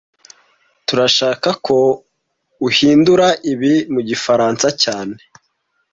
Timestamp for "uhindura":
2.67-3.27